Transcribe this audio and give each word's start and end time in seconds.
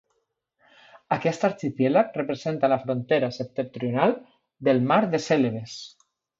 Aquest 1.15 1.45
arxipèlag 1.49 2.17
representa 2.21 2.71
la 2.75 2.79
frontera 2.87 3.31
septentrional 3.37 4.19
del 4.69 4.85
mar 4.93 5.01
de 5.15 5.25
Cèlebes. 5.31 5.81